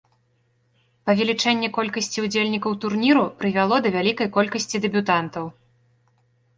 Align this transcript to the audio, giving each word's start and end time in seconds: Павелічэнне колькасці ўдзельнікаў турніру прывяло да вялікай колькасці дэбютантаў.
Павелічэнне 1.09 1.69
колькасці 1.77 2.25
ўдзельнікаў 2.27 2.71
турніру 2.87 3.23
прывяло 3.45 3.75
да 3.87 3.95
вялікай 4.01 4.27
колькасці 4.41 4.77
дэбютантаў. 4.89 5.45